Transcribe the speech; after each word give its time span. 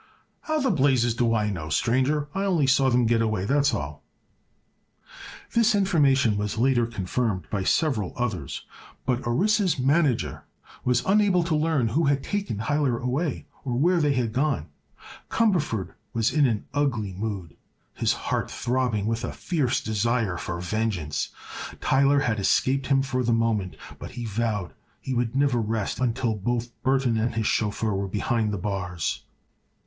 "How 0.45 0.59
the 0.59 0.71
blazes 0.71 1.13
do 1.13 1.35
I 1.35 1.51
know, 1.51 1.69
stranger? 1.69 2.27
I 2.33 2.43
only 2.45 2.65
saw 2.65 2.89
them 2.89 3.05
get 3.05 3.21
away, 3.21 3.45
that's 3.45 3.71
all." 3.71 4.01
This 5.53 5.75
information 5.75 6.37
was 6.39 6.57
later 6.57 6.87
confirmed 6.87 7.47
by 7.51 7.63
several 7.63 8.11
others, 8.17 8.65
but 9.05 9.21
Orissa's 9.27 9.77
manager 9.77 10.43
was 10.83 11.05
unable 11.05 11.43
to 11.43 11.55
learn 11.55 11.89
who 11.89 12.05
had 12.05 12.23
taken 12.23 12.57
Tyler 12.57 12.97
away 12.97 13.45
or 13.63 13.75
where 13.77 14.01
they 14.01 14.13
had 14.13 14.33
gone. 14.33 14.69
Cumberford 15.29 15.93
was 16.13 16.31
in 16.33 16.47
an 16.47 16.65
ugly 16.73 17.13
mood, 17.13 17.55
his 17.93 18.13
heart 18.13 18.49
throbbing 18.49 19.05
with 19.05 19.23
a 19.23 19.31
fierce 19.31 19.79
desire 19.81 20.35
for 20.37 20.59
vengeance. 20.59 21.29
Tyler 21.79 22.21
had 22.21 22.39
escaped 22.39 22.87
him 22.87 23.03
for 23.03 23.23
the 23.23 23.33
moment 23.33 23.75
but 23.99 24.13
he 24.17 24.25
vowed 24.25 24.73
he 24.99 25.13
would 25.13 25.35
never 25.35 25.61
rest 25.61 25.99
until 25.99 26.33
both 26.35 26.71
Burthon 26.81 27.17
and 27.19 27.35
his 27.35 27.45
chauffeur 27.45 27.93
were 27.93 28.07
behind 28.07 28.51
the 28.51 28.57
bars. 28.57 29.25